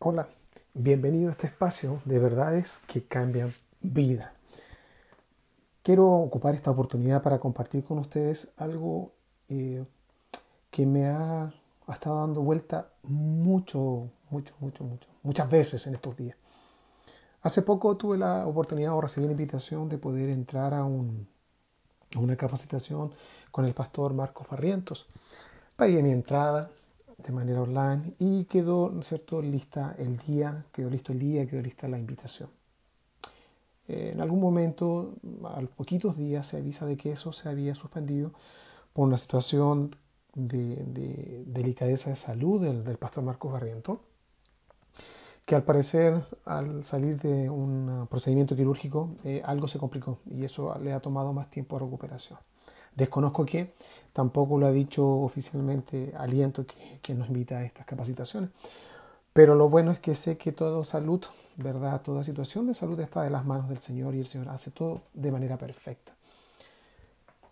[0.00, 0.28] Hola,
[0.74, 4.32] bienvenido a este espacio de verdades que cambian vida.
[5.82, 9.10] Quiero ocupar esta oportunidad para compartir con ustedes algo
[9.48, 9.84] eh,
[10.70, 11.52] que me ha,
[11.88, 16.36] estado dando vuelta mucho, mucho, mucho, mucho, muchas veces en estos días.
[17.42, 23.12] Hace poco tuve la oportunidad o recibí la invitación de poder entrar a una capacitación
[23.50, 25.08] con el pastor Marcos Barrientos.
[25.74, 26.70] Pagué mi entrada,
[27.18, 31.46] de manera online y quedó, ¿no es cierto?, lista el día, quedó listo el día,
[31.46, 32.48] quedó lista la invitación.
[33.88, 38.32] Eh, en algún momento, a poquitos días, se avisa de que eso se había suspendido
[38.92, 39.96] por una situación
[40.34, 44.00] de, delicadeza de salud del, pastor Marcos Barriento,
[45.44, 50.78] que al parecer al salir de un procedimiento quirúrgico eh, algo se complicó y eso
[50.78, 52.38] le ha tomado más tiempo de recuperación.
[52.94, 53.74] Desconozco que
[54.12, 56.66] tampoco lo ha dicho oficialmente Aliento
[57.00, 58.50] que, nos invita a estas capacitaciones.
[59.32, 61.24] Pero lo bueno es que sé que toda salud,
[61.56, 62.00] ¿verdad?
[62.02, 65.02] Toda situación de salud está en las manos del Señor y el Señor hace todo
[65.14, 66.12] de manera perfecta.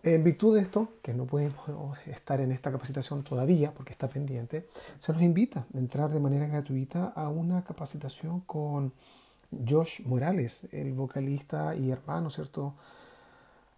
[0.03, 1.57] En virtud de esto, que no podemos
[2.07, 4.69] estar en esta capacitación todavía porque está pendiente,
[4.99, 8.93] se nos invita a entrar de manera gratuita a una capacitación con
[9.69, 12.75] Josh Morales, el vocalista y hermano, ¿cierto?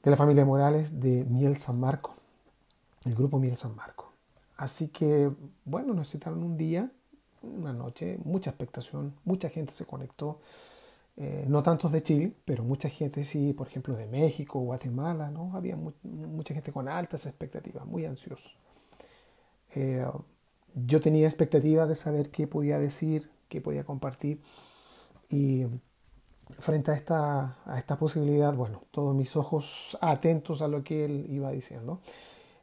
[0.02, 2.14] De la familia Morales de Miel San Marco,
[3.04, 4.12] el grupo Miel San Marco.
[4.56, 5.30] Así que,
[5.64, 6.90] bueno, nos citaron un día,
[7.42, 10.40] una noche, mucha expectación, mucha gente se conectó,
[11.16, 15.54] eh, no tantos de Chile, pero mucha gente sí, por ejemplo, de México, Guatemala, ¿no?
[15.54, 18.56] Había mucha gente con altas expectativas, muy ansiosos.
[19.74, 20.06] Eh,
[20.74, 24.40] yo tenía expectativa de saber qué podía decir, qué podía compartir
[25.28, 25.64] y
[26.58, 31.26] frente a esta, a esta posibilidad, bueno, todos mis ojos atentos a lo que él
[31.30, 32.00] iba diciendo.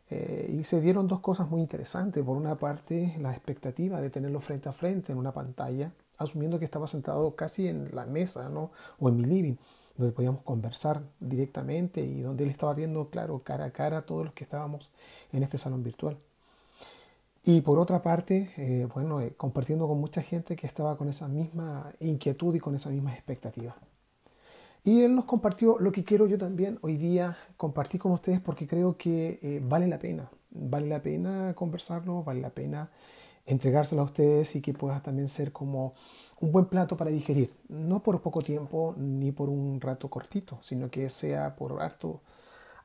[0.09, 2.23] Eh, y se dieron dos cosas muy interesantes.
[2.23, 6.65] Por una parte, la expectativa de tenerlo frente a frente en una pantalla, asumiendo que
[6.65, 8.71] estaba sentado casi en la mesa ¿no?
[8.99, 9.55] o en mi living,
[9.97, 14.25] donde podíamos conversar directamente y donde él estaba viendo, claro, cara a cara a todos
[14.25, 14.91] los que estábamos
[15.31, 16.17] en este salón virtual.
[17.47, 21.27] Y por otra parte, eh, bueno, eh, compartiendo con mucha gente que estaba con esa
[21.27, 23.75] misma inquietud y con esa misma expectativa.
[24.83, 28.67] Y él nos compartió lo que quiero yo también hoy día compartir con ustedes porque
[28.67, 30.31] creo que eh, vale la pena.
[30.49, 32.89] Vale la pena conversarlo, vale la pena
[33.45, 35.93] entregárselo a ustedes y que pueda también ser como
[36.39, 37.53] un buen plato para digerir.
[37.69, 42.21] No por poco tiempo ni por un rato cortito, sino que sea por harto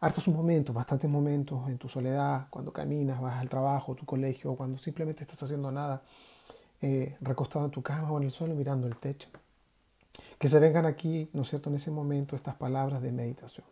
[0.01, 4.79] hartos momentos, bastantes momentos en tu soledad, cuando caminas, vas al trabajo, tu colegio, cuando
[4.79, 6.03] simplemente estás haciendo nada,
[6.81, 9.29] eh, recostado en tu cama o en el suelo mirando el techo.
[10.39, 13.67] Que se vengan aquí, ¿no es cierto?, en ese momento estas palabras de meditación.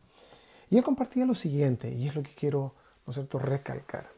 [0.71, 2.75] Y él compartía lo siguiente, y es lo que quiero,
[3.06, 4.09] ¿no es cierto?, recalcar.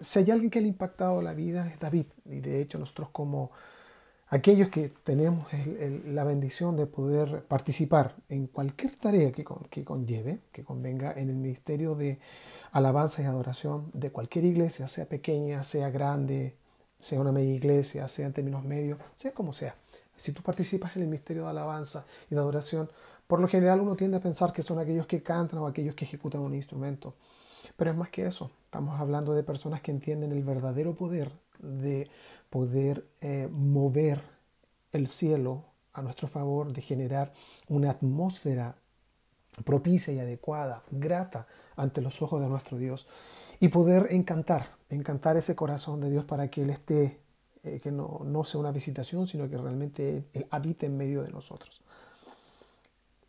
[0.00, 3.10] Si hay alguien que le ha impactado la vida es David, y de hecho nosotros
[3.12, 3.52] como
[4.28, 5.46] aquellos que tenemos
[6.06, 11.94] la bendición de poder participar en cualquier tarea que, conlleve, que convenga en el ministerio
[11.94, 12.18] de
[12.72, 16.56] alabanza y adoración de cualquier iglesia, sea pequeña, sea grande,
[16.98, 19.76] sea una media iglesia, sea en términos medios, sea como sea.
[20.16, 22.90] Si tú participas en el ministerio de alabanza y de adoración,
[23.26, 26.04] por lo general uno tiende a pensar que son aquellos que cantan o aquellos que
[26.04, 27.14] ejecutan un instrumento.
[27.76, 28.50] Pero es más que eso.
[28.64, 32.08] Estamos hablando de personas que entienden el verdadero poder de
[32.50, 34.22] poder eh, mover
[34.92, 37.32] el cielo a nuestro favor, de generar
[37.68, 38.76] una atmósfera
[39.64, 41.46] propicia y adecuada, grata
[41.76, 43.06] ante los ojos de nuestro Dios
[43.60, 47.20] y poder encantar, encantar ese corazón de Dios para que Él esté,
[47.62, 51.30] eh, que no, no sea una visitación, sino que realmente Él habite en medio de
[51.30, 51.80] nosotros.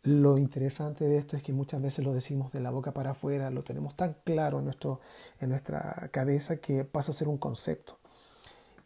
[0.02, 3.50] Lo interesante de esto es que muchas veces lo decimos de la boca para afuera,
[3.50, 5.00] lo tenemos tan claro en, nuestro,
[5.40, 7.98] en nuestra cabeza que pasa a ser un concepto.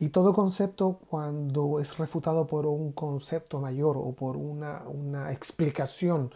[0.03, 6.33] Y todo concepto cuando es refutado por un concepto mayor o por una, una explicación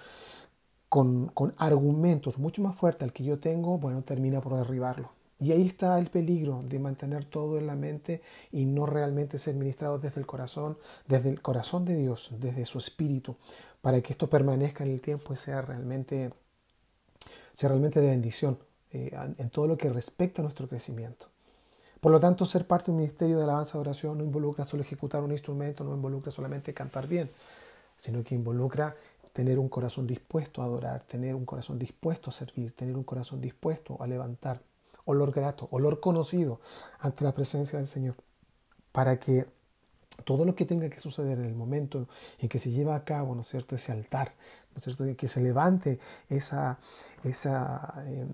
[0.89, 5.11] con, con, argumentos mucho más fuertes al que yo tengo, bueno, termina por derribarlo.
[5.41, 8.23] Y ahí está el peligro de mantener todo en la mente
[8.53, 10.79] y no realmente ser ministrado desde el corazón,
[11.09, 13.35] desde el corazón de Dios, desde su espíritu,
[13.81, 16.33] para que esto permanezca en el tiempo y sea realmente,
[17.53, 18.61] sea realmente de bendición
[18.93, 21.27] eh, en todo lo que respecta a nuestro crecimiento.
[22.01, 24.83] Por lo tanto, ser parte de un ministerio de alabanza de oración no involucra solo
[24.83, 27.31] ejecutar un instrumento, no involucra solamente cantar bien,
[27.97, 28.95] sino que involucra
[29.33, 33.41] tener un corazón dispuesto a adorar, tener un corazón dispuesto a servir, tener un corazón
[33.41, 34.63] dispuesto a levantar,
[35.05, 36.61] olor grato, olor conocido
[37.01, 38.15] ante la presencia del Señor,
[38.93, 39.47] para que
[40.25, 42.09] todo lo que tenga que suceder en el momento
[42.39, 44.33] en que se lleva a cabo, ¿no es cierto?, ese altar,
[44.73, 45.99] ¿no es cierto?, que se levante
[46.31, 46.79] esa,
[47.23, 48.33] esa, em,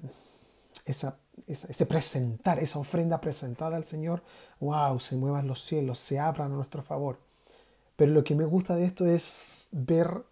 [0.87, 4.23] esa, ese presentar, esa ofrenda presentada al Señor,
[4.61, 7.19] wow, se muevan los cielos, se abran a nuestro favor.
[7.96, 10.25] Pero lo que me gusta de esto es ver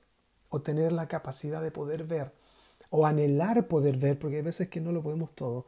[0.48, 2.32] o tener la capacidad de poder ver
[2.90, 5.64] o anhelar poder ver, porque hay veces que no lo podemos todo,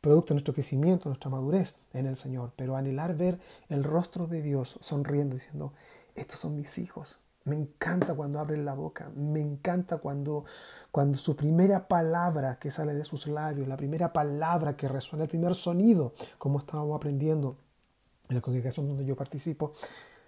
[0.00, 4.42] producto de nuestro crecimiento, nuestra madurez en el Señor, pero anhelar ver el rostro de
[4.42, 5.72] Dios sonriendo, diciendo,
[6.14, 7.18] estos son mis hijos.
[7.44, 10.44] Me encanta cuando abren la boca, me encanta cuando,
[10.90, 15.28] cuando su primera palabra que sale de sus labios, la primera palabra que resuena, el
[15.28, 17.56] primer sonido, como estábamos aprendiendo
[18.28, 19.72] en la congregación donde yo participo,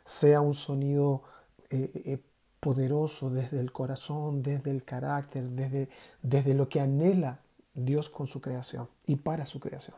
[0.04, 1.22] sea un sonido
[1.70, 2.22] eh, eh,
[2.58, 5.88] poderoso desde el corazón, desde el carácter, desde,
[6.22, 7.40] desde lo que anhela
[7.74, 9.96] Dios con su creación y para su creación.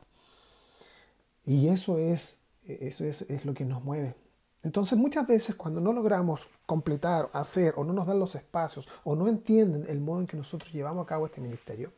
[1.45, 4.17] Y eso es, eso es, es lo que nos mueve.
[4.67, 9.15] Entonces muchas veces cuando no logramos completar, hacer o no nos dan los espacios o
[9.15, 11.93] no entienden el modo en que nosotros llevamos a cabo este ministerio,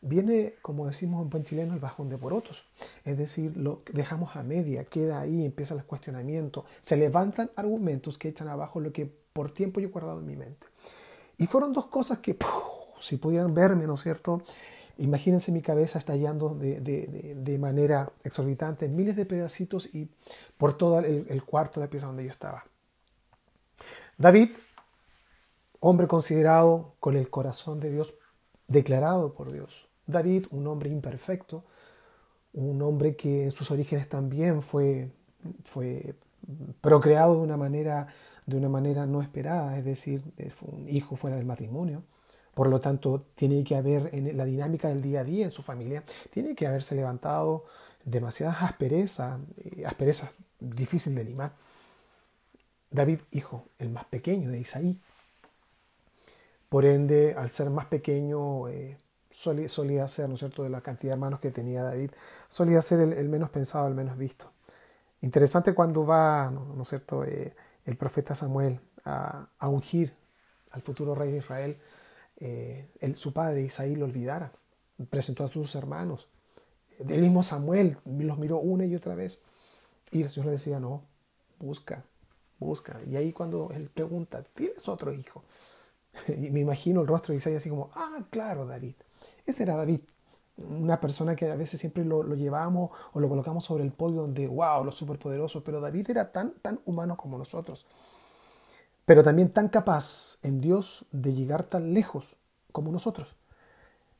[0.00, 2.64] viene, como decimos en buen chileno, el bajón de porotos.
[3.04, 8.28] Es decir, lo dejamos a media, queda ahí, empieza el cuestionamiento, se levantan argumentos que
[8.28, 9.04] echan abajo lo que
[9.34, 10.66] por tiempo yo he guardado en mi mente.
[11.36, 12.34] Y fueron dos cosas que,
[12.98, 14.40] si pudieran verme, ¿no es cierto?
[14.98, 20.08] Imagínense mi cabeza estallando de, de, manera exorbitante, miles de pedacitos y
[20.56, 22.64] por todo el, el cuarto de la pieza donde yo estaba.
[24.16, 24.50] David,
[25.80, 28.14] hombre considerado con el corazón de Dios,
[28.68, 29.88] declarado por Dios.
[30.06, 31.64] David, un hombre imperfecto,
[32.54, 35.10] un hombre que en sus orígenes también fue,
[35.64, 36.14] fue
[36.80, 38.08] procreado de una manera
[38.46, 40.22] de una manera no esperada, es decir,
[40.56, 42.04] fue un hijo fuera del matrimonio.
[42.56, 45.62] Por lo tanto, tiene que haber en la dinámica del día a día en su
[45.62, 47.66] familia, tiene que haberse levantado
[48.02, 51.52] demasiadas asperezas, eh, asperezas difícil de limar.
[52.90, 54.98] David, hijo, el más pequeño de Isaí.
[56.70, 58.96] Por ende, al ser más pequeño, eh,
[59.30, 62.12] solía, ser, ¿no es cierto?, de la cantidad de hermanos que tenía David,
[62.48, 64.50] solía ser el, menos pensado, el menos visto.
[65.20, 67.54] Interesante cuando va, ¿no, es cierto?, eh,
[67.84, 70.14] el profeta Samuel a, ungir
[70.70, 71.78] al futuro rey de Israel,
[72.38, 74.52] eh, su padre Isaí lo olvidara.
[75.10, 76.28] Presentó a sus hermanos.
[76.98, 79.42] El mismo Samuel los miró una y otra vez.
[80.10, 81.02] Y el Señor le decía, no,
[81.58, 82.04] busca,
[82.58, 83.00] busca.
[83.06, 85.44] Y ahí cuando él pregunta, ¿tienes otro hijo?
[86.28, 88.94] Y me imagino el rostro de Isaí así como, ah, claro, David.
[89.44, 90.00] Ese era David
[90.56, 94.46] una persona que a veces siempre lo, llevamos o lo colocamos sobre el podio donde,
[94.46, 97.86] wow, los superpoderosos, pero David era tan, tan humano como nosotros,
[99.06, 102.36] pero también tan capaz en Dios de llegar tan lejos
[102.72, 103.36] como nosotros.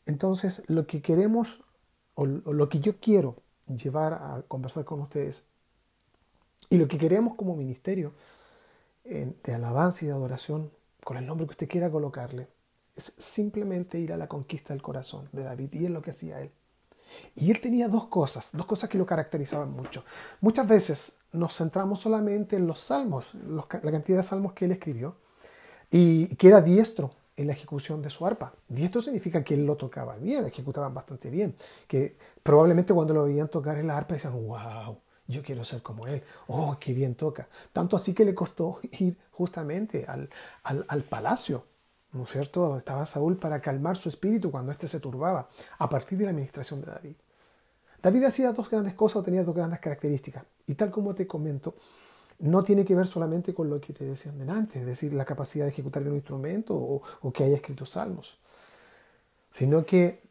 [0.06, 1.64] Entonces, lo que queremos
[2.14, 3.36] o, lo que yo quiero
[3.66, 5.44] llevar a conversar con ustedes
[6.70, 8.12] y lo que queremos como ministerio
[9.04, 10.72] de alabanza y de adoración,
[11.04, 12.48] con el nombre que usted quiera colocarle,
[12.96, 16.40] es simplemente ir a la conquista del corazón de David y es lo que hacía
[16.40, 16.50] él.
[17.34, 20.04] Y él tenía dos cosas, dos cosas que lo caracterizaban mucho.
[20.40, 25.17] Muchas veces nos centramos solamente en los salmos, la cantidad de salmos que él escribió,
[25.90, 28.55] y que era diestro en la ejecución de su arpa.
[28.69, 31.55] Diestro significa que él lo tocaba bien, ejecutaban bastante bien,
[31.87, 36.06] que probablemente cuando lo veían tocar en la arpa decían, wow, yo quiero ser como
[36.06, 37.49] él, oh, qué bien toca.
[37.72, 40.31] Tanto así que le costó ir justamente al,
[40.62, 41.64] al, al palacio
[42.17, 42.79] ¿no es cierto?
[42.79, 45.49] Estaba Saúl para calmar su espíritu cuando éste se turbaba,
[45.79, 47.17] a partir de la administración de David.
[48.06, 51.75] David hacía dos grandes cosas, tenía dos grandes características, y tal como te comento,
[52.38, 55.65] no tiene que ver solamente con lo que te decían delante, es decir, la capacidad
[55.65, 58.39] de ejecutar un instrumento o, que haya escrito salmos,
[59.51, 60.22] sino que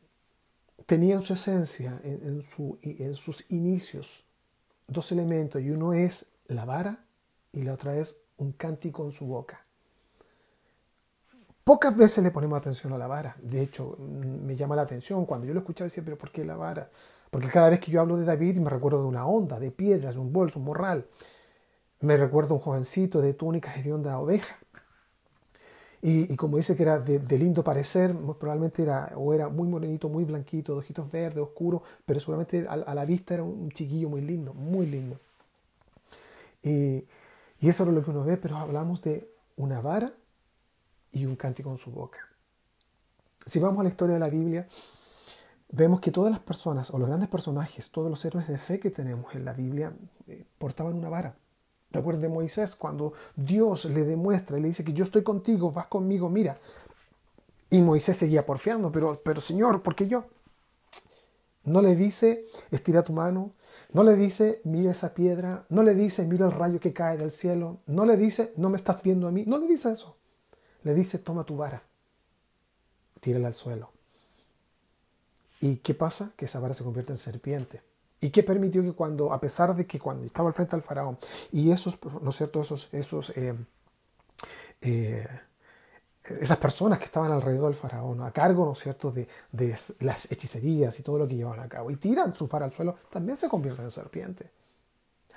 [0.86, 2.41] tenía en su esencia, en,
[2.77, 4.24] en sus inicios,
[4.88, 7.03] dos elementos, y uno es la vara
[7.51, 9.65] y la otra es un cántico en su boca.
[11.65, 13.36] Pocas veces le ponemos atención a la vara.
[13.41, 15.25] De hecho, mm, me llama la atención.
[15.25, 16.89] Cuando yo lo escuchaba decía, pero ¿por qué la vara?
[17.36, 20.13] Porque cada vez que yo hablo de David me recuerdo de una onda, de piedras,
[20.13, 21.06] de un bolso, un morral.
[22.00, 24.58] Me recuerdo un jovencito de túnicas de onda oveja.
[26.01, 30.24] Y, como dice que era de, lindo parecer, probablemente era, o era muy morenito, muy
[30.24, 34.54] blanquito, de ojitos verdes, oscuros, pero seguramente a, la vista era un chiquillo muy lindo,
[34.54, 35.20] muy lindo.
[36.63, 37.04] Y,
[37.60, 40.13] y eso es lo que uno ve, pero hablamos de una vara
[41.12, 42.20] y un cántico en su boca.
[43.46, 44.70] Si vamos a la historia de la Biblia,
[45.69, 48.91] vemos que todas las personas, o los grandes personajes, todos los héroes de fe que
[48.91, 49.93] tenemos en la Biblia,
[50.27, 51.36] eh, portaban una vara.
[51.91, 56.29] Recuerden Moisés cuando Dios le demuestra y le dice que yo estoy contigo, vas conmigo,
[56.29, 56.57] mira.
[57.69, 60.25] Y Moisés seguía porfiando, pero, pero Señor, ¿por qué yo?
[61.63, 63.53] No le dice, estira tu mano,
[63.91, 67.31] no le dice, mira esa piedra, no le dice, mira el rayo que cae del
[67.31, 70.15] cielo, no le dice, no me estás viendo a mí, no le dice eso
[70.86, 71.84] le dice, toma tu vara,
[73.19, 73.91] tírala al suelo.
[75.65, 76.31] ¿Y qué pasa?
[76.38, 77.81] Que esa vara se convierte en serpiente.
[78.22, 81.17] ¿Y qué permitió que cuando, a pesar de que cuando estaba al frente del faraón
[81.51, 83.55] y esos, ¿no es cierto?, esos, esos eh,
[84.81, 85.27] eh,
[86.39, 90.31] esas personas que estaban alrededor del faraón, a cargo, ¿no es cierto?, de, de, las
[90.31, 93.36] hechicerías y todo lo que llevaban a cabo, y tiran su vara al suelo, también
[93.36, 94.51] se convierten en serpiente.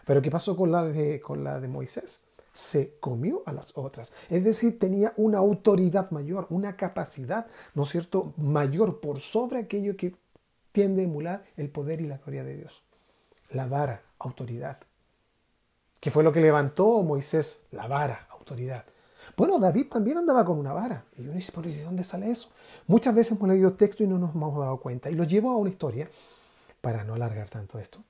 [0.05, 2.28] Pero ¿qué pasó con la de, con la de Moisés?
[2.59, 4.13] Se comió a las otras.
[4.29, 9.97] Es decir, tenía una autoridad mayor, una capacidad, ¿no es cierto?, mayor por sobre aquello
[9.97, 10.17] que
[10.73, 12.83] tiende a emular el poder y la gloria de Dios.
[13.51, 14.79] La vara, autoridad.
[16.01, 17.63] ¿Qué fue lo que levantó Moisés?
[17.71, 18.85] La vara, autoridad.
[19.37, 21.05] Bueno, David también andaba con una vara.
[21.17, 22.49] Y uno dice, ¿de dónde sale eso?
[22.89, 25.11] Muchas veces hemos leído texto y no nos hemos dado cuenta.
[25.11, 26.11] Y lo llevo a una historia,
[26.81, 28.03] para no alargar tanto esto,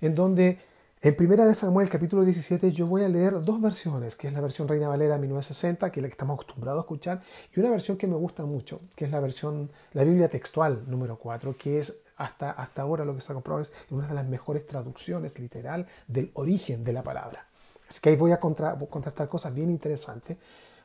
[0.00, 0.60] en donde
[1.02, 4.40] en Primera de Samuel, capítulo 17, yo voy a leer dos versiones, que es la
[4.40, 7.22] versión Reina Valera 1960, que es la que estamos acostumbrados a escuchar,
[7.54, 11.18] y una versión que me gusta mucho, que es la versión, la Biblia textual número
[11.18, 14.26] 4, que es hasta, hasta ahora lo que se ha comprobado es una de las
[14.26, 17.46] mejores traducciones literal del origen de la palabra.
[17.88, 20.38] Así que ahí voy a contrastar cosas bien interesantes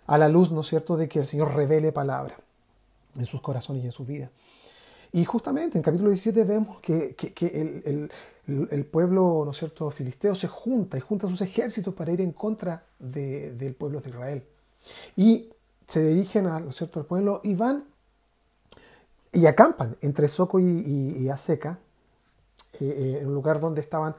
[0.07, 2.37] a la luz, ¿no cierto?, de que el Señor revele palabra
[3.17, 4.29] en sus corazones y en su vida.
[5.13, 7.15] Y justamente en capítulo 17 vemos que,
[8.47, 12.31] el, pueblo, ¿no es cierto?, filisteo se junta y junta sus ejércitos para ir en
[12.31, 14.43] contra del pueblo de Israel.
[15.15, 15.49] Y
[15.87, 17.85] se dirigen a, ¿no cierto?, al pueblo y van
[19.33, 20.65] y acampan entre Soco y,
[21.19, 21.79] y, Aseca,
[22.79, 24.15] eh, eh, un lugar donde estaban,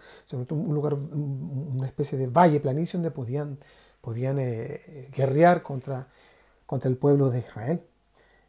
[0.50, 3.58] un lugar, una especie de valle, planicie donde podían
[4.02, 6.08] podían eh, guerrear contra,
[6.66, 7.80] contra el pueblo de Israel.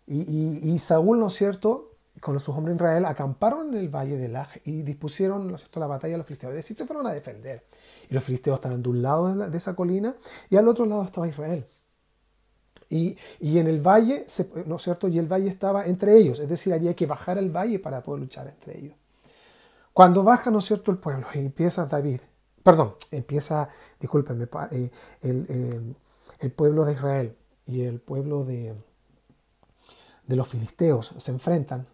[0.05, 1.92] Y, Saúl, ¿no es cierto?,
[2.23, 5.81] con sus hombres Israel, acamparon en el valle de Laj y dispusieron, ¿no es cierto?,
[5.81, 6.51] la batalla a los filisteos.
[6.51, 7.65] Es decir, se fueron a defender.
[8.09, 10.15] Y los filisteos estaban de un lado de, esa colina
[10.49, 11.65] y al otro lado estaba Israel.
[12.89, 14.25] Y, en el valle,
[14.65, 16.39] ¿no es cierto?, y el valle estaba entre ellos.
[16.39, 18.95] Es decir, había que bajar al valle para poder luchar entre ellos.
[19.91, 22.21] Cuando baja, ¿no es cierto?, el pueblo y empieza David,
[22.63, 23.67] perdón, empieza
[23.99, 24.89] discúlpenme, eh,
[25.21, 25.93] eh,
[26.39, 28.75] el, pueblo de Israel y el pueblo de,
[30.25, 31.87] de los filisteos se enfrentan,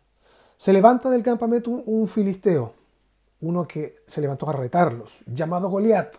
[0.59, 2.73] se levanta del campamento un, filisteo,
[3.39, 6.13] uno que se levantó a retarlos, llamado Goliat,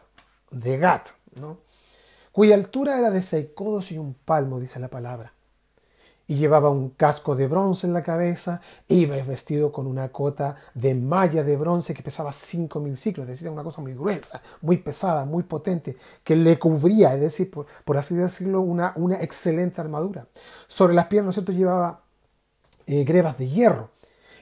[0.50, 1.58] de Gat, ¿no?
[2.32, 5.34] cuya altura era de seis codos y un palmo, dice la palabra
[6.26, 10.54] y llevaba un casco de bronce en la cabeza, e iba vestido con una cota
[10.74, 14.76] de malla de bronce que pesaba 5.000 ciclos, es decir, una cosa muy gruesa, muy
[14.76, 20.28] pesada, muy potente, que le cubría, es decir, por, así decirlo, una, una, excelente armadura.
[20.68, 22.02] Sobre las piernas, ¿no llevaba
[22.86, 23.90] eh, grebas de hierro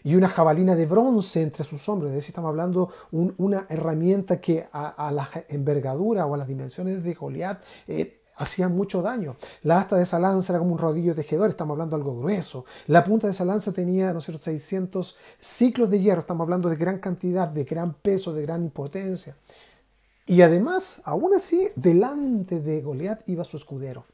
[0.08, 2.10] y una jabalina de bronce entre sus hombros.
[2.10, 7.12] Es decir, estamos hablando una herramienta que a, la envergadura o a las dimensiones de
[7.12, 9.36] Goliat eh, hacían mucho daño.
[9.64, 12.64] La asta de esa lanza era como un rodillo tejedor, estamos hablando de algo grueso.
[12.86, 16.76] La punta de esa lanza tenía, no sé, 600 ciclos de hierro, estamos hablando de
[16.76, 19.36] gran cantidad, de gran peso, de gran impotencia.
[20.24, 24.06] Y además, aún así, delante de Goliat iba su escudero.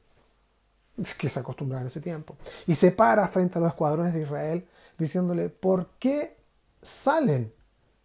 [1.00, 2.34] Es que se acostumbraba en ese tiempo.
[2.66, 4.64] Y se para frente a los escuadrones de Israel
[4.98, 6.36] diciéndole, ¿por qué
[6.82, 7.52] salen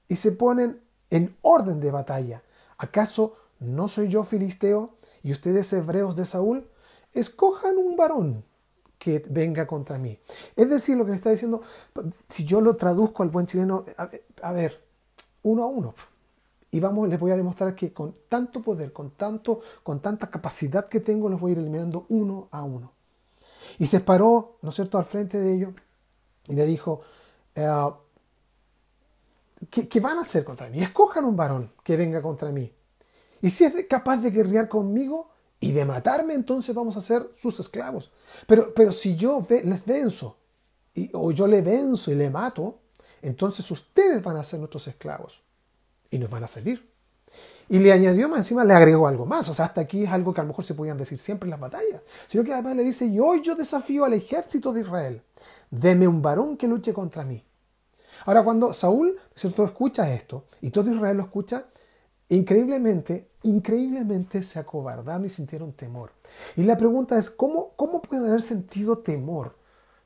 [0.07, 2.43] y se ponen en orden de batalla?
[2.77, 4.99] ¿Acaso no soy yo filisteo?
[5.23, 6.67] y ustedes hebreos de Saúl,
[7.13, 8.43] escojan un varón
[8.97, 10.19] que venga contra mí.
[10.55, 11.61] Es decir, lo que le está diciendo,
[12.29, 13.85] si yo lo traduzco al buen chileno,
[14.41, 14.83] a, ver,
[15.43, 15.95] uno a uno.
[16.71, 20.87] Y vamos, les voy a demostrar que con tanto poder, con, tanto, con tanta capacidad
[20.87, 22.91] que tengo, los voy a ir eliminando uno a uno.
[23.77, 25.73] Y se paró, ¿no es cierto?, al frente de ellos
[26.49, 27.01] y le dijo,
[27.55, 27.69] eh,
[29.69, 30.81] ¿qué, ¿qué, van a hacer contra mí?
[30.81, 32.73] Escojan un varón que venga contra mí.
[33.41, 35.29] Y si es capaz de guerrear conmigo
[35.59, 38.11] y de matarme, entonces vamos a ser sus esclavos.
[38.47, 40.37] Pero, pero si yo les venzo,
[40.93, 42.79] y, o yo le venzo y le mato,
[43.21, 45.43] entonces ustedes van a ser nuestros esclavos
[46.09, 46.89] y nos van a servir.
[47.71, 49.47] Y le añadió más encima, le agregó algo más.
[49.49, 51.51] O sea, hasta aquí es algo que a lo mejor se podían decir siempre en
[51.51, 52.01] las batallas.
[52.25, 55.21] Sino que además le dice, y hoy yo desafío al ejército de Israel.
[55.71, 57.43] Deme un varón que luche contra mí.
[58.25, 61.65] Ahora, cuando Saúl, ¿cierto?, escucha esto, y todo Israel lo escucha,
[62.29, 66.11] increíblemente increíblemente se acobardaron y sintieron temor.
[66.55, 69.55] Y la pregunta es, ¿cómo, cómo puede haber sentido temor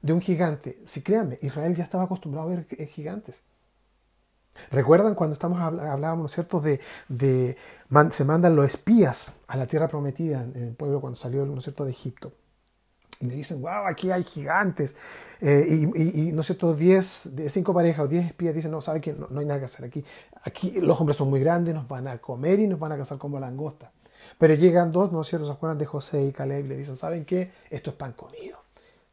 [0.01, 0.81] de un gigante?
[0.85, 3.41] Si créanme, Israel ya estaba acostumbrado a ver gigantes.
[4.69, 7.57] ¿Recuerdan cuando estamos hablábamos, cierto?, de,
[8.11, 11.85] se mandan los espías a la tierra prometida en el pueblo cuando salió, ¿no cierto?,
[11.85, 12.33] de Egipto.
[13.23, 14.95] Y le dicen, wow, aquí hay gigantes.
[15.39, 19.13] Eh, y, no sé, todos 10, cinco parejas o 10 espías dicen, no, ¿sabe que
[19.13, 20.03] no, hay nada que hacer aquí?
[20.43, 23.17] Aquí los hombres son muy grandes, nos van a comer y nos van a cazar
[23.17, 23.91] como langosta.
[24.37, 25.47] Pero llegan dos, ¿no es cierto?
[25.47, 27.51] Se acuerdan de José y Caleb y le dicen, ¿saben qué?
[27.69, 28.59] Esto es pan comido.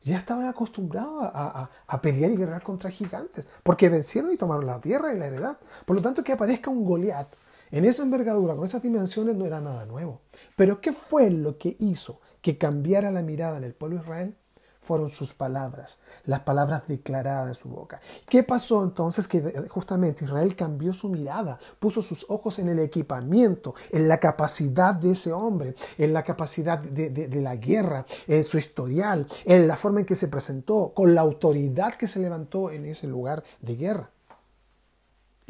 [0.02, 4.80] ya estaban acostumbrados a, a, pelear y guerrear contra gigantes, porque vencieron y tomaron la
[4.80, 5.58] tierra y la heredad.
[5.84, 7.28] Por lo tanto, que aparezca un Goliat
[7.70, 10.20] en esa envergadura, con esas dimensiones, no era nada nuevo.
[10.56, 14.37] Pero ¿qué fue lo que hizo que cambiara la mirada en el pueblo Israel?
[14.80, 18.00] fueron sus palabras, las palabras declaradas de su boca.
[18.28, 19.28] ¿Qué pasó entonces?
[19.28, 24.94] Que justamente Israel cambió su mirada, puso sus ojos en el equipamiento, en la capacidad
[24.94, 30.00] de ese hombre, en la capacidad de, la guerra, en su historial, en la forma
[30.00, 34.11] en que se presentó, con la autoridad que se levantó en ese lugar de guerra.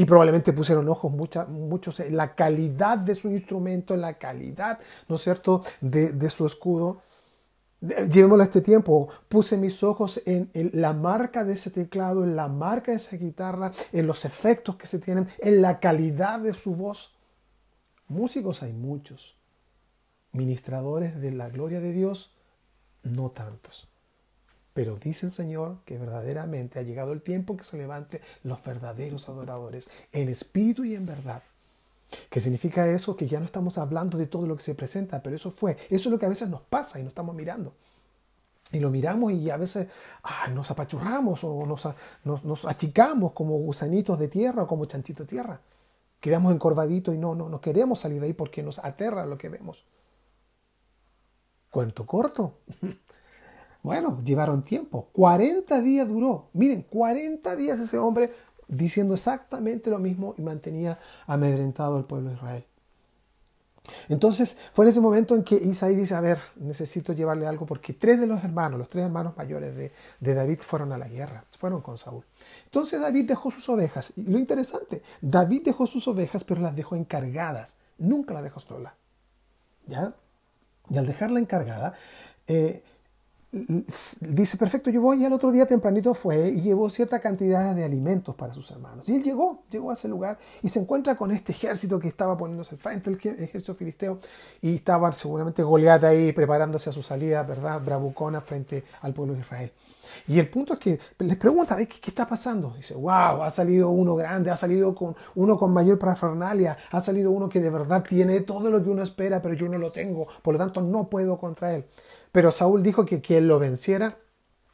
[0.00, 4.78] Y probablemente pusieron ojos muchos en la calidad de su instrumento, en la calidad,
[5.09, 7.02] ¿no es cierto?, de su escudo
[7.80, 9.09] Llevémoslo a este tiempo.
[9.28, 13.73] Puse mis ojos en, la marca de ese teclado, en la marca de esa guitarra,
[13.92, 17.16] en los efectos que se tienen, en la calidad de su voz.
[18.07, 19.38] Músicos hay muchos.
[20.33, 22.37] Ministradores de la gloria de Dios,
[23.02, 23.89] no tantos.
[24.72, 29.28] Pero dice el Señor que verdaderamente ha llegado el tiempo que se levante los verdaderos
[29.28, 31.42] adoradores en espíritu y en verdad.
[32.28, 33.16] ¿Qué significa eso?
[33.16, 35.76] Que ya no estamos hablando de todo lo que se presenta, pero eso fue.
[35.90, 37.74] Eso es lo que a veces nos pasa y no estamos mirando.
[38.72, 39.88] Y lo miramos y a veces
[40.52, 45.60] nos apachurramos o nos, nos, achicamos como gusanitos de tierra o como chanchitos de tierra.
[46.20, 49.48] Quedamos encorvaditos y no, no, no queremos salir de ahí porque nos aterra lo que
[49.48, 49.84] vemos.
[51.70, 52.58] Cuento corto.
[53.82, 55.08] Bueno, llevaron tiempo.
[55.12, 56.49] 40 días duró.
[56.52, 58.32] Miren, 40 días ese hombre
[58.68, 62.64] diciendo exactamente lo mismo y mantenía amedrentado al pueblo de Israel.
[64.08, 67.92] Entonces fue en ese momento en que Isaí dice, a ver, necesito llevarle algo porque
[67.92, 71.80] tres de los hermanos, los tres hermanos mayores de, David fueron a la guerra, fueron
[71.80, 72.25] con Saúl.
[72.64, 74.12] Entonces David dejó sus ovejas.
[74.16, 77.78] Y lo interesante, David dejó sus ovejas, pero las dejó encargadas.
[77.99, 78.94] Nunca las dejó sola.
[79.87, 80.14] ¿Ya?
[80.88, 81.94] Y al dejarla encargada,
[82.46, 82.82] eh,
[83.52, 87.85] dice, perfecto, yo voy y al otro día tempranito fue y llevó cierta cantidad de
[87.85, 89.09] alimentos para sus hermanos.
[89.09, 92.37] Y él llegó, llegó a ese lugar y se encuentra con este ejército que estaba
[92.37, 94.21] poniéndose frente al ejército filisteo
[94.61, 97.80] y estaba seguramente Goliat ahí preparándose a su salida, ¿verdad?
[97.85, 99.73] Bravucona frente al pueblo de Israel.
[100.26, 102.75] Y el punto es que les pregunta, ¿qué, ¿qué, está pasando?
[102.76, 107.30] Dice, wow, ha salido uno grande, ha salido con uno con mayor parafernalia, ha salido
[107.30, 110.26] uno que de verdad tiene todo lo que uno espera, pero yo no lo tengo,
[110.43, 111.86] por lo tanto no puedo contra él.
[112.32, 114.19] Pero Saúl dijo que quien lo venciera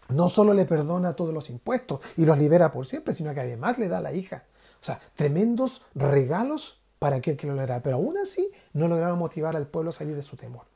[0.09, 3.79] no solo le perdona todos los impuestos y los libera por siempre, sino que además
[3.79, 4.45] le da la hija.
[4.81, 7.83] O sea, tremendos regalos para aquel que lo lograra.
[7.83, 10.67] Pero aún así no lograba motivar al pueblo a salir de su temor.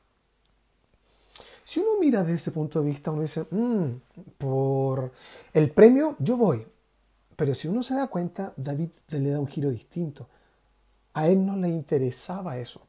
[1.63, 4.01] Si uno mira desde ese punto de vista, uno dice, mm,
[4.37, 5.11] por
[5.53, 6.65] el premio yo voy.
[7.35, 10.27] Pero si uno se da cuenta, David le da un giro distinto.
[11.13, 12.81] A él no le interesaba eso.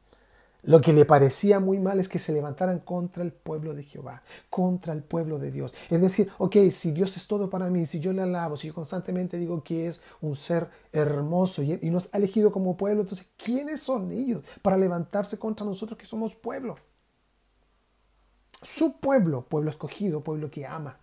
[0.63, 4.23] Lo que le parecía muy mal es que se levantaran contra el pueblo de Jehová,
[4.49, 5.73] contra el pueblo de Dios.
[5.89, 8.73] Es decir, ok, si Dios es todo para mí, si yo le alabo, si yo
[8.73, 13.81] constantemente digo que es un ser hermoso y, nos ha elegido como pueblo, entonces, ¿quiénes
[13.81, 16.77] son ellos para levantarse contra nosotros que somos pueblo?
[18.61, 20.97] Su pueblo, pueblo escogido, pueblo que ama.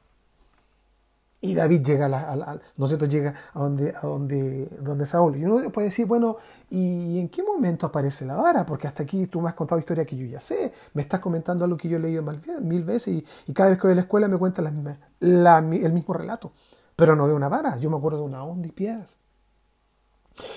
[1.42, 5.36] Y David llega a, nosotros llega a donde, a donde, Saúl.
[5.36, 6.36] Y uno puede decir, bueno,
[6.68, 8.66] ¿y en qué momento aparece la vara?
[8.66, 11.64] Porque hasta aquí tú me has contado historia que yo ya sé, me estás comentando
[11.64, 12.22] algo que yo he leído
[12.60, 16.52] mil veces y, cada vez que voy a la escuela me cuentan el mismo relato.
[16.94, 19.16] Pero no veo una vara, yo me acuerdo de una onda y piedras.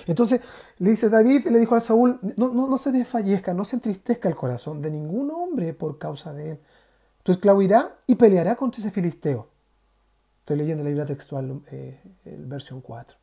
[0.06, 0.42] Entonces
[0.78, 4.28] le dice David, le dijo a Saúl, no, no, no se desfallezca, no se entristezca
[4.28, 6.60] el corazón de ningún hombre por causa de él.
[7.22, 9.53] Tu esclavo irá y peleará contra ese filisteo
[10.44, 13.16] Estoy leyendo la Biblia textual, eh, versión 4.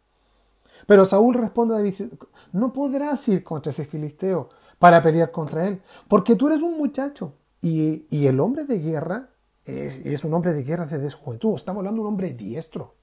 [0.88, 1.94] Pero Saúl responde a David,
[2.52, 7.36] no podrás ir contra ese filisteo para pelear contra él, porque tú eres un muchacho
[7.62, 9.30] y, el hombre de guerra
[9.66, 11.54] es, un hombre de guerra desde su juventud.
[11.54, 12.96] Estamos hablando de un hombre diestro.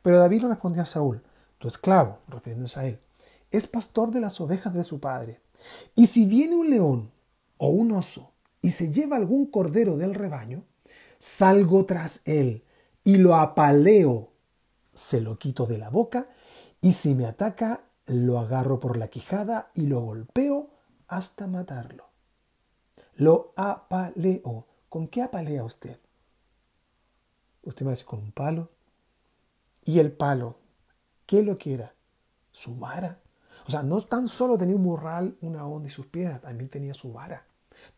[0.00, 1.20] Pero David le respondió a Saúl,
[1.58, 3.00] tu esclavo, refiriéndose a él,
[3.50, 5.40] es pastor de las ovejas de su padre.
[5.96, 7.10] Y si viene un león
[7.56, 8.30] o un oso
[8.62, 10.62] y se lleva algún cordero del rebaño,
[11.18, 12.62] salgo tras él
[13.04, 14.32] y lo apaleo,
[14.94, 16.28] se lo quito de la boca
[16.80, 20.70] y si me ataca, lo agarro por la quijada y lo golpeo
[21.08, 22.06] hasta matarlo.
[23.14, 24.66] Lo apaleo.
[24.88, 25.98] ¿Con qué apalea usted?
[27.62, 28.70] Usted me dice con un palo.
[29.84, 30.56] Y el palo,
[31.26, 31.94] ¿qué lo quiera?
[32.50, 33.20] Su vara.
[33.66, 36.94] O sea, no tan solo tenía un morral, una onda y sus piedras, también tenía
[36.94, 37.46] su vara.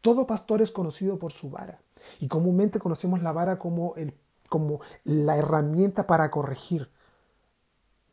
[0.00, 1.80] Todo pastor es conocido por su vara.
[2.20, 4.12] Y comúnmente conocemos la vara como el
[4.52, 6.90] como la herramienta para corregir.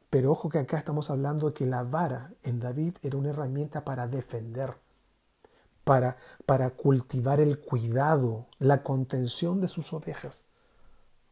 [0.10, 3.84] Pero ojo que acá estamos hablando de que la vara en David era una herramienta
[3.84, 4.76] para defender,
[5.84, 10.46] para, para cultivar el cuidado, la contención de sus ovejas.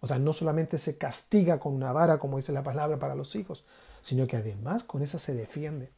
[0.01, 3.33] O sea, no solamente se castiga con una vara, como dice la palabra para los
[3.37, 3.63] hijos,
[4.01, 5.93] sino que además con esa se defiende.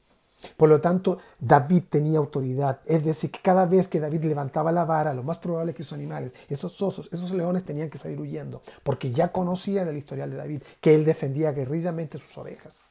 [0.55, 2.79] Por lo tanto, David tenía autoridad.
[2.85, 5.83] Es decir, que cada vez que David levantaba la vara, lo más probable es que
[5.83, 10.31] esos animales, esos osos, esos leones tenían que salir huyendo, porque ya conocían el historial
[10.31, 12.85] de David, que él defendía aguerridamente sus ovejas.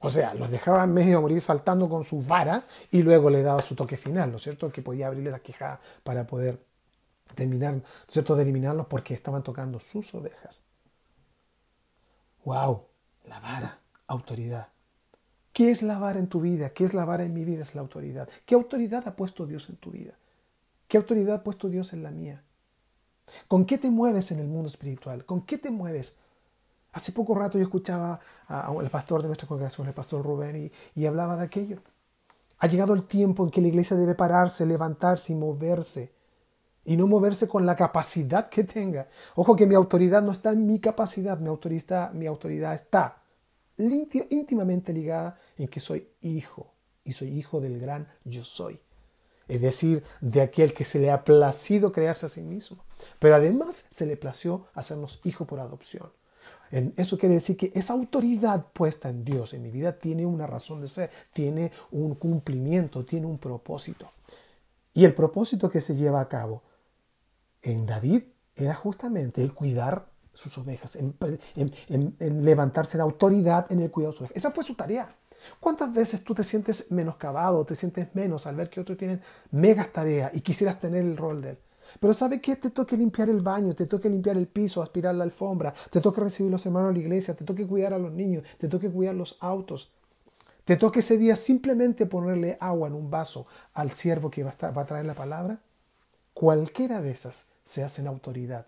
[0.00, 3.74] O sea, los dejaba medio morir saltando con su vara y luego le daba su
[3.74, 4.70] toque final, ¿no es cierto?
[4.70, 6.64] Que podía abrirle la quejada para poder
[7.34, 10.62] terminar, ¿no es cierto?, de eliminarlos porque estaban tocando sus ovejas.
[12.44, 12.86] ¡Wow!
[13.24, 14.68] La vara, autoridad.
[15.58, 16.70] ¿Qué es la vara en tu vida?
[16.70, 17.64] ¿Qué es la vara en mi vida?
[17.64, 18.28] Es la autoridad.
[18.46, 20.12] ¿Qué autoridad ha puesto Dios en tu vida?
[20.86, 22.44] ¿Qué autoridad ha puesto Dios en la mía?
[23.48, 25.24] ¿Con qué te mueves en el mundo espiritual?
[25.24, 26.14] ¿Con qué te mueves?
[26.92, 31.36] Hace poco rato yo escuchaba al pastor de nuestra congregación, el pastor Rubén, y, hablaba
[31.36, 31.78] de aquello.
[32.60, 36.12] Ha llegado el tiempo en que la iglesia debe pararse, levantarse y moverse.
[36.84, 39.08] Y no moverse con la capacidad que tenga.
[39.34, 43.17] Ojo que mi autoridad no está en mi capacidad, mi autoridad, mi autoridad está
[43.78, 46.72] íntimamente ligada en que soy hijo.
[47.04, 48.80] Y soy hijo del gran yo soy.
[49.48, 52.84] Es decir, de aquel que se le ha placido crearse a sí mismo.
[53.18, 56.10] Pero además se le plació hacernos hijo por adopción.
[56.70, 60.82] Eso quiere decir que esa autoridad puesta en Dios en mi vida tiene una razón
[60.82, 64.12] de ser, tiene un cumplimiento, tiene un propósito.
[64.92, 66.62] Y el propósito que se lleva a cabo
[67.62, 70.07] en David era justamente el cuidar
[70.38, 74.36] sus ovejas, en, levantarse la autoridad en el cuidado de sus ovejas.
[74.36, 75.12] Esa fue su tarea.
[75.58, 79.20] ¿Cuántas veces tú te sientes menoscabado, te sientes menos al ver que otros tienen
[79.50, 81.58] megas tareas y quisieras tener el rol de él?
[81.98, 82.54] Pero ¿sabe qué?
[82.54, 86.20] Te toca limpiar el baño, te toca limpiar el piso, aspirar la alfombra, te toca
[86.20, 89.16] recibir los hermanos a la iglesia, te toca cuidar a los niños, te toca cuidar
[89.16, 89.92] los autos.
[90.64, 94.84] Te toca ese día simplemente ponerle agua en un vaso al siervo que va a
[94.84, 95.58] traer la palabra.
[96.34, 98.66] Cualquiera de esas se hace en autoridad,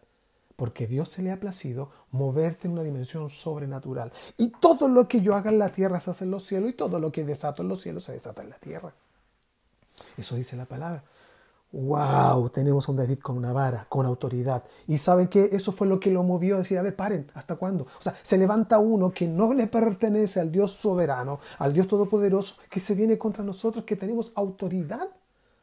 [0.61, 4.13] porque Dios se le ha placido moverte en una dimensión sobrenatural.
[4.37, 6.73] Y todo lo que yo haga en la tierra se hace en los cielos y
[6.75, 8.93] todo lo que desato en los cielos se desata en la tierra.
[10.19, 11.03] Eso dice la palabra.
[11.73, 12.51] ¡Wow!
[12.51, 14.63] Tenemos a un David con una vara, con autoridad.
[14.87, 17.57] Y saben que eso fue lo que lo movió a decir, a ver, paren, ¿hasta
[17.57, 17.85] cuándo?
[17.99, 22.57] O sea, se levanta uno que no le pertenece al Dios soberano, al Dios todopoderoso,
[22.69, 25.09] que se viene contra nosotros, que tenemos autoridad.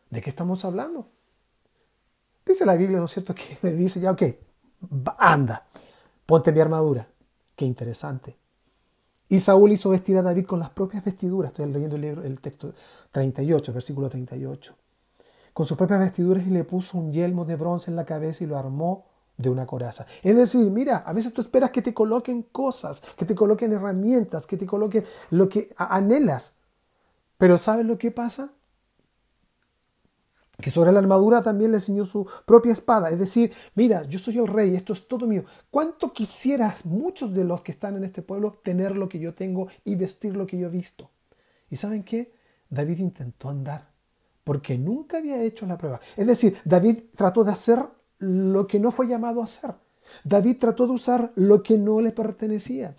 [0.10, 1.05] ¿De qué estamos hablando?
[2.43, 3.36] Dice la Biblia, ¿no es cierto?
[3.36, 4.23] Que le dice ya, ok,
[5.17, 5.65] anda,
[6.25, 7.07] ponte mi armadura.
[7.55, 8.37] Qué interesante.
[9.29, 11.51] Y Saúl hizo vestir a David con las propias vestiduras.
[11.51, 12.73] Estoy leyendo el, libro, el texto
[13.11, 14.75] 38, versículo 38
[15.57, 18.47] con sus propias vestiduras y le puso un yelmo de bronce en la cabeza y
[18.47, 20.05] lo armó de una coraza.
[20.21, 24.45] Es decir, mira, a veces tú esperas que te coloquen cosas, que te coloquen herramientas,
[24.45, 26.57] que te coloquen lo que anhelas.
[27.39, 28.51] Pero ¿sabes lo que pasa?
[30.57, 33.09] Que sobre la armadura también le enseñó su propia espada.
[33.09, 35.43] Es decir, mira, yo soy el rey, esto es todo mío.
[35.69, 39.67] ¿Cuánto quisieras muchos de los que están en este pueblo tener lo que yo tengo
[39.83, 41.11] y vestir lo que yo he visto?
[41.69, 42.33] ¿Y saben qué?
[42.69, 43.97] David intentó andar
[44.47, 45.99] porque nunca había hecho la prueba.
[46.15, 47.79] Es decir, David trató de hacer
[48.19, 49.75] lo que no fue llamado a hacer.
[50.23, 52.95] David trató de usar lo que no le pertenecía.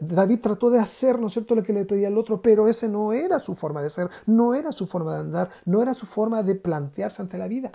[0.00, 2.88] David trató de hacer, ¿no es cierto?, lo que le pedía el otro, pero ese
[2.88, 6.06] no era su forma de ser, no era su forma de andar, no era su
[6.06, 7.70] forma de plantearse ante la vida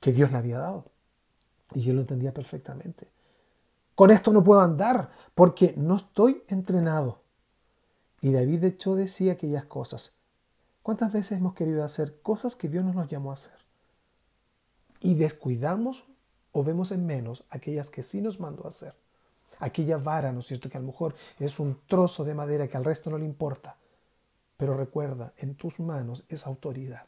[0.00, 0.84] que Dios le había dado.
[1.74, 3.08] Y yo lo entendía perfectamente.
[3.96, 7.22] Con esto no puedo andar porque no estoy entrenado.
[8.20, 10.14] Y David de hecho decía aquellas cosas.
[10.82, 13.58] ¿Cuántas veces hemos querido hacer cosas que Dios nos llamó a hacer?
[15.00, 16.04] Y descuidamos
[16.56, 18.94] o vemos en menos aquellas que sí nos mandó a hacer.
[19.58, 20.70] Aquella vara, ¿no es cierto?
[20.70, 23.76] Que a lo mejor es un trozo de madera que al resto no le importa.
[24.56, 27.04] Pero recuerda, en tus manos es autoridad.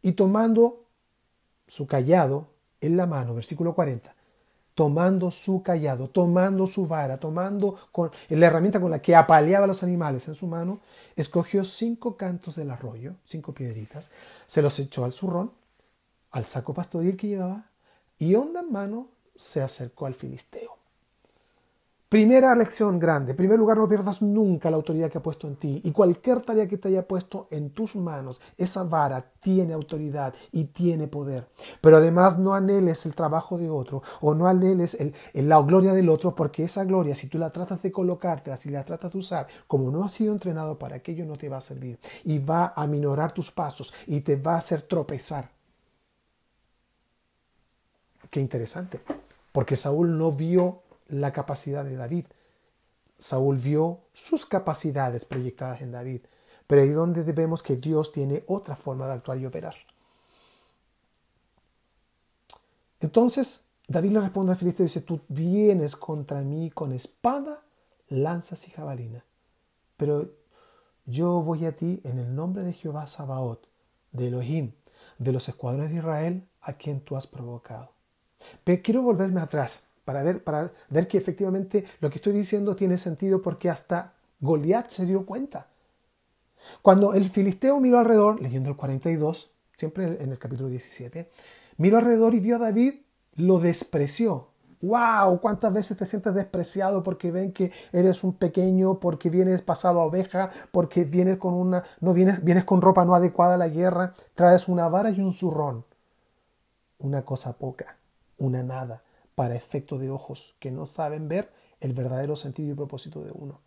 [0.00, 0.86] Y tomando
[1.66, 2.48] su callado
[2.80, 4.14] en la mano, versículo 40,
[4.74, 9.68] tomando su callado, tomando su vara, tomando con, la herramienta con la que apaleaba a
[9.68, 10.80] los animales en su mano,
[11.16, 14.10] escogió cinco cantos del arroyo, cinco piedritas,
[14.46, 15.52] se los echó al zurrón,
[16.30, 17.66] al saco pastoril que llevaba,
[18.22, 20.78] y onda en mano se acercó al filisteo.
[22.08, 23.32] Primera lección grande.
[23.32, 25.80] En primer lugar, no pierdas nunca la autoridad que ha puesto en ti.
[25.82, 30.66] Y cualquier tarea que te haya puesto en tus manos, esa vara tiene autoridad y
[30.66, 31.48] tiene poder.
[31.80, 34.96] Pero además no anheles el trabajo de otro o no anheles
[35.34, 38.84] la gloria del otro, porque esa gloria, si tú la tratas de colocarte, si la
[38.84, 41.98] tratas de usar, como no has sido entrenado para aquello, no te va a servir.
[42.22, 45.50] Y va a minorar tus pasos y te va a hacer tropezar.
[48.32, 48.98] Qué interesante.
[49.52, 52.24] Porque Saúl no vio la capacidad de David.
[53.18, 56.22] Saúl vio sus capacidades proyectadas en David,
[56.66, 59.74] pero ahí es donde vemos que Dios tiene otra forma de actuar y operar.
[63.00, 67.62] Entonces, David le responde al filisteo y dice, tú vienes contra mí con espada,
[68.08, 69.22] lanzas y jabalina.
[69.98, 70.30] Pero
[71.04, 73.66] yo voy a ti en el nombre de Jehová Sabaoth,
[74.10, 74.72] de Elohim,
[75.18, 77.92] de los escuadrones de Israel, a quien tú has provocado.
[78.64, 82.98] Pero quiero volverme atrás para ver, para ver que efectivamente lo que estoy diciendo tiene
[82.98, 85.68] sentido porque hasta Goliat se dio cuenta.
[86.80, 91.30] Cuando el filisteo miró alrededor, leyendo el 42, siempre en el capítulo 17,
[91.78, 92.94] miró alrededor y vio a David,
[93.36, 94.48] lo despreció.
[94.80, 95.40] ¡Wow!
[95.40, 100.04] ¿Cuántas veces te sientes despreciado porque ven que eres un pequeño, porque vienes pasado a
[100.04, 104.12] oveja, porque vienes con una, no vienes, vienes con ropa no adecuada a la guerra,
[104.34, 105.84] traes una vara y un zurrón?
[106.98, 107.96] Una cosa poca,
[108.42, 109.02] una nada,
[109.34, 111.50] para efecto de ojos que no saben ver
[111.80, 113.60] el verdadero sentido y propósito de uno.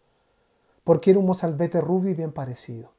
[0.84, 2.92] Porque era un mozalbete rubio y bien parecido.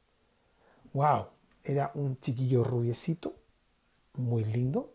[0.93, 1.27] ¡Wow!
[1.63, 3.35] Era un chiquillo rubiecito,
[4.13, 4.93] muy lindo.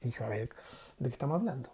[0.00, 0.48] Y dije, a ver,
[0.98, 1.70] ¿de qué estamos hablando?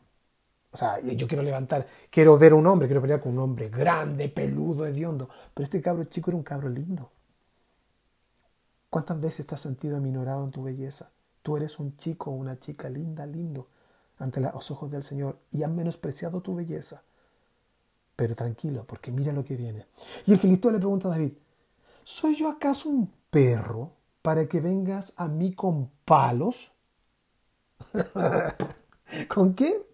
[0.71, 3.69] O sea, yo quiero levantar, quiero ver a un hombre, quiero pelear con un hombre
[3.69, 5.29] grande, peludo, hediondo.
[5.55, 7.11] Pero este cabro chico era un cabro lindo.
[8.91, 11.11] ¿Cuántas veces te has sentido aminorado en tu belleza?
[11.43, 13.69] Tú eres un chico o una chica linda, lindo,
[14.19, 17.03] ante los ojos del Señor y han menospreciado tu belleza.
[18.17, 19.87] Pero tranquilo, porque mira lo que viene.
[20.27, 21.33] Y el filisteo le pregunta a David,
[22.03, 26.73] ¿soy yo acaso un perro para que vengas a mí con palos?
[29.29, 29.89] ¿Con qué?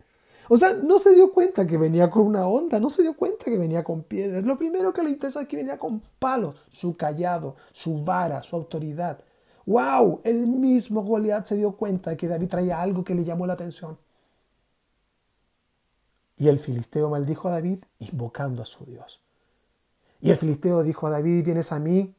[0.49, 3.47] O sea, no se dio cuenta que venía con una onda, no se dio cuenta
[3.47, 4.45] que venía con piedras.
[4.45, 8.57] Lo primero que le interesa es que venía con palos, su callado, su vara, su
[8.57, 9.21] autoridad.
[9.67, 10.21] ¡Wow!
[10.25, 13.55] El mismo Goliat se dio cuenta de que David traía algo que le llamó la
[13.55, 13.99] atención.
[16.37, 19.21] Y el filisteo maldijo a David invocando a su Dios.
[20.21, 22.15] Y el filisteo dijo a David, vienes a mí,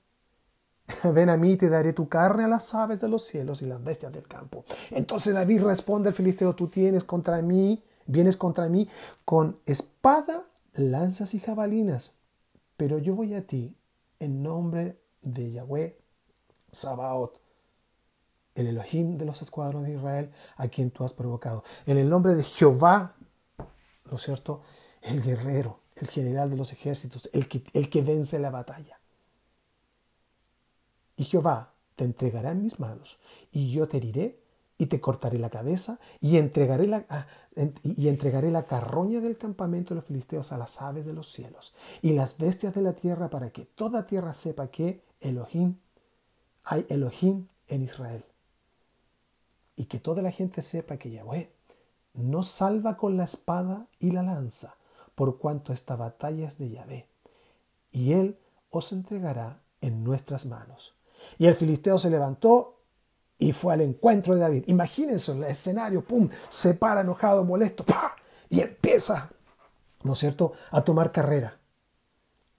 [1.03, 3.83] ven a mí te daré tu carne a las aves de los cielos y las
[3.83, 4.63] bestias del campo.
[4.91, 8.87] Entonces David responde al filisteo, tú tienes contra mí Vienes contra mí
[9.23, 12.13] con espada, lanzas y jabalinas,
[12.77, 13.75] pero yo voy a ti
[14.19, 15.97] en nombre de Yahweh
[16.71, 17.39] Sabaoth,
[18.53, 21.63] el Elohim de los escuadrones de Israel, a quien tú has provocado.
[21.87, 23.14] En el nombre de Jehová,
[24.09, 24.61] ¿no es cierto?
[25.01, 28.99] El guerrero, el general de los ejércitos, el que, el que vence la batalla.
[31.17, 33.19] Y Jehová te entregará en mis manos,
[33.51, 34.45] y yo te heriré
[34.77, 37.27] y te cortaré la cabeza y entregaré la, ah,
[37.83, 41.73] y entregaré la carroña del campamento de los filisteos a las aves de los cielos
[42.01, 45.77] y las bestias de la tierra para que toda tierra sepa que Elohim,
[46.63, 48.25] hay Elohim en Israel.
[49.77, 51.54] Y que toda la gente sepa que Yahweh
[52.15, 54.75] no salva con la espada y la lanza,
[55.15, 57.07] por cuanto esta batalla es de Yahvé,
[57.91, 58.37] y él
[58.69, 60.95] os entregará en nuestras manos.
[61.37, 62.81] Y el filisteo se levantó
[63.37, 64.63] y fue al encuentro de David.
[64.67, 68.15] Imagínense el escenario, pum, se para enojado, molesto, ¡pa!
[68.49, 69.29] y empieza,
[70.03, 71.57] ¿no es cierto?, a tomar carrera.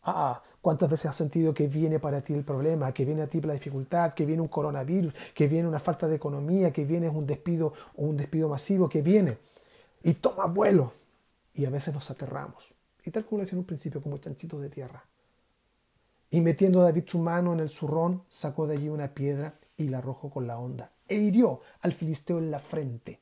[0.03, 3.41] Ah, ¿cuántas veces has sentido que viene para ti el problema, que viene a ti
[3.41, 7.25] la dificultad, que viene un coronavirus, que viene una falta de economía, que viene un
[7.25, 9.39] despido un despido masivo, que viene
[10.03, 10.93] y toma vuelo?
[11.55, 12.75] Y a veces nos aterramos.
[13.05, 15.05] Y tal como decía en un principio, como chanchitos de tierra.
[16.31, 19.99] Y metiendo David su mano en el zurrón, sacó de allí una piedra y la
[19.99, 23.21] arrojó con la onda e hirió al filisteo en la frente.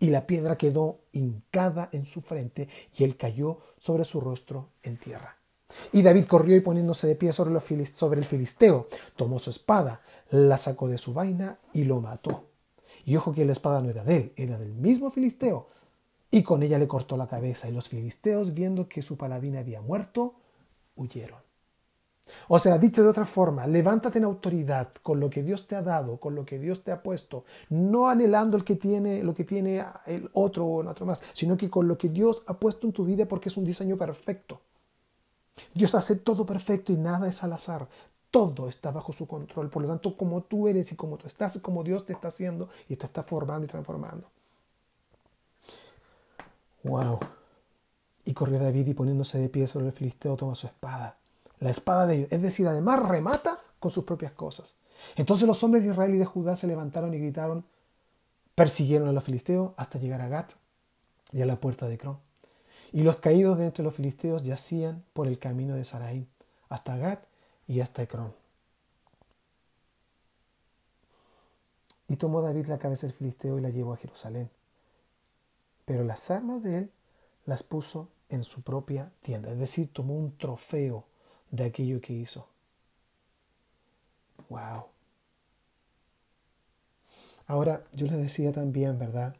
[0.00, 4.96] Y la piedra quedó hincada en su frente y él cayó sobre su rostro en
[4.96, 5.39] tierra.
[5.92, 10.88] Y David corrió y poniéndose de pie sobre, el filisteo, tomó su espada, la sacó
[10.88, 12.44] de su vaina y lo mató.
[13.04, 15.68] Y ojo que la espada no era de él, era del mismo filisteo.
[16.30, 17.68] Y con ella le cortó la cabeza.
[17.68, 20.34] Y los filisteos, viendo que su paladín había muerto,
[20.96, 21.40] huyeron.
[22.48, 25.82] O sea, dicho de otra forma, levántate en autoridad con lo que Dios te ha
[25.82, 29.44] dado, con lo que Dios te ha puesto, no anhelando el que tiene, lo que
[29.44, 32.86] tiene el otro o el otro más, sino que con lo que Dios ha puesto
[32.86, 34.60] en tu vida porque es un diseño perfecto.
[35.74, 37.88] Dios hace todo perfecto y nada es al azar.
[38.30, 39.70] Todo está bajo su control.
[39.70, 42.68] Por lo tanto, como tú eres y como tú estás, como Dios te está haciendo
[42.88, 44.28] y te está formando y transformando.
[46.84, 47.18] Wow.
[48.24, 51.20] Y corrió David y poniéndose de pie sobre el filisteo toma su espada
[51.60, 52.32] la espada de ellos.
[52.32, 54.74] Es decir, además remata con sus propias cosas.
[55.16, 57.64] Entonces los hombres de Israel y de Judá se levantaron y gritaron,
[58.54, 60.52] persiguieron a los filisteos hasta llegar a Gat
[61.32, 62.18] y a la puerta de Cron.
[62.92, 66.26] Y los caídos de entre los filisteos yacían por el camino de Saraí,
[66.68, 67.24] hasta Gat
[67.68, 68.34] y hasta Ecrón.
[72.08, 74.50] Y tomó David la cabeza del filisteo y la llevó a Jerusalén.
[75.84, 76.90] Pero las armas de él
[77.46, 81.04] las puso en su propia tienda, es decir, tomó un trofeo
[81.50, 82.48] de aquello que hizo.
[84.48, 84.86] Wow.
[87.46, 89.36] Ahora, yo les decía también, ¿verdad?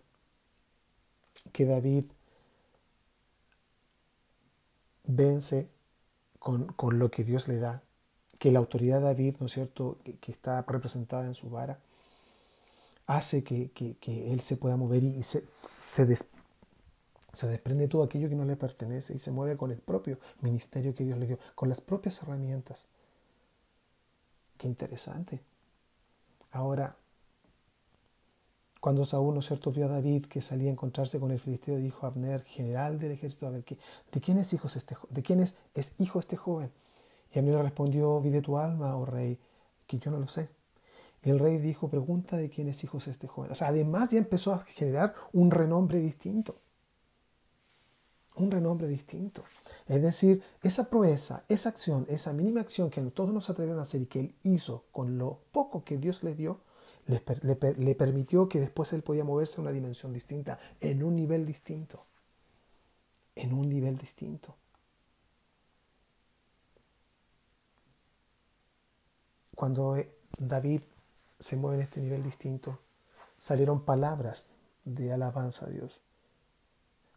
[1.52, 2.04] que David
[5.20, 5.68] vence
[6.38, 7.82] con, lo que Dios le da,
[8.38, 11.78] que la autoridad de David, ¿no es cierto?, que, está representada en su vara,
[13.06, 13.70] hace que,
[14.06, 16.16] él se pueda mover y se, se,
[17.32, 20.94] se desprende todo aquello que no le pertenece y se mueve con el propio ministerio
[20.94, 22.86] que Dios le dio, con las propias herramientas.
[24.56, 25.40] Qué interesante.
[26.52, 26.96] Ahora,
[28.80, 31.76] cuando Saúl, ¿no es cierto?, vio a David que salía a encontrarse con el filisteo,
[31.76, 35.40] dijo a Abner, general del ejército, a ver, ¿de quién es hijo este ¿De quién
[35.40, 35.56] es,
[35.98, 36.70] hijo este joven?
[37.32, 39.38] Y Abner le respondió, vive tu alma, oh rey,
[39.86, 40.48] que yo no lo sé.
[41.22, 43.52] Y el rey dijo, pregunta de quién es hijo este joven.
[43.52, 46.56] O sea, además ya empezó a generar un renombre distinto
[48.40, 49.44] un renombre distinto.
[49.86, 54.02] Es decir, esa proeza, esa acción, esa mínima acción que todos nos atrevieron a hacer
[54.02, 56.60] y que él hizo con lo poco que Dios le dio,
[57.10, 62.06] le, permitió que después él podía moverse a una dimensión distinta, en un nivel distinto.
[63.34, 64.56] En un nivel distinto.
[69.54, 70.82] Cuando eh, David
[71.38, 72.78] se mueve en este nivel distinto,
[73.38, 74.48] salieron palabras
[74.84, 76.00] de alabanza a Dios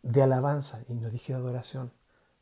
[0.03, 1.91] de alabanza y no dije adoración,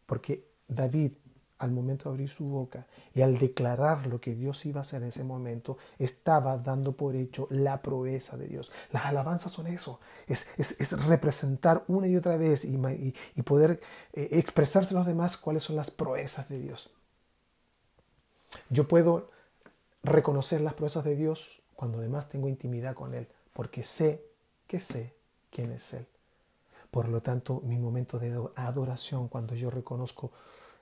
[0.05, 1.13] porque David
[1.61, 5.03] al momento de abrir su boca y al declarar lo que Dios iba a hacer
[5.03, 8.71] en ese momento, estaba dando por hecho la proeza de Dios.
[8.91, 10.47] Las alabanzas son eso, es,
[10.91, 12.77] representar una y otra vez y,
[13.43, 13.79] poder
[14.13, 16.89] eh, expresarse a los demás cuáles son las proezas de Dios.
[18.69, 19.29] Yo puedo
[20.03, 24.25] reconocer las proezas de Dios cuando además tengo intimidad con Él, porque sé
[24.65, 25.13] que sé
[25.51, 26.07] quién es Él.
[26.89, 30.31] Por lo tanto, mi momento de adoración, cuando yo reconozco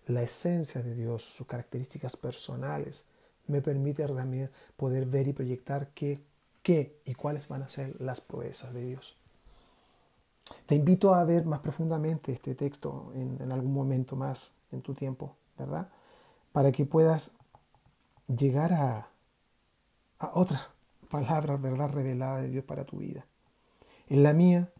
[0.09, 3.05] la esencia de Dios, sus características personales,
[3.47, 6.19] me permite también poder ver y proyectar qué,
[6.63, 9.15] qué y cuáles van a ser las proezas de Dios.
[10.65, 15.35] Te invito a ver más profundamente este texto en, algún momento más en tu tiempo,
[15.57, 15.89] ¿verdad?
[16.51, 17.31] Para que puedas
[18.27, 19.09] llegar a,
[20.17, 20.69] a otra
[21.09, 21.89] palabra, ¿verdad?
[21.89, 23.25] Revelada de Dios para tu vida.
[24.07, 24.71] En la mía,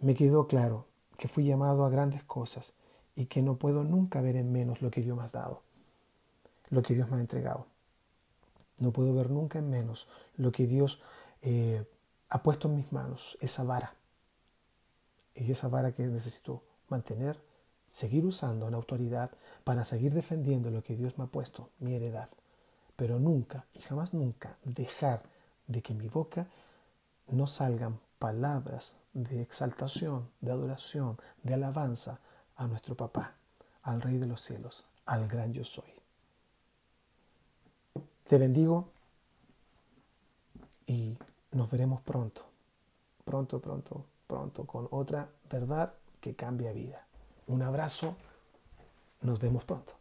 [0.00, 0.86] me quedó claro
[1.18, 2.72] que fui llamado a grandes cosas
[3.14, 5.62] y que no puedo nunca ver en menos lo que Dios me ha dado,
[6.70, 7.66] lo que Dios me ha entregado.
[8.78, 11.00] No puedo ver nunca en menos lo que Dios
[11.42, 11.84] eh,
[12.30, 13.94] ha puesto en mis manos, esa vara.
[15.34, 17.38] Y esa vara que necesito mantener,
[17.88, 19.30] seguir usando en autoridad
[19.64, 22.28] para seguir defendiendo lo que Dios me ha puesto, mi heredad.
[22.96, 25.22] Pero nunca y jamás nunca dejar
[25.66, 26.46] de que mi boca
[27.28, 32.20] no salgan palabras de exaltación, de adoración, de alabanza
[32.62, 33.34] a nuestro papá,
[33.82, 35.90] al Rey de los cielos, al gran yo soy.
[38.28, 38.88] Te bendigo
[40.86, 41.18] y
[41.50, 42.42] nos veremos pronto,
[43.24, 47.04] pronto, pronto, pronto, con otra verdad que cambia vida.
[47.48, 48.14] Un abrazo,
[49.22, 49.94] nos vemos pronto.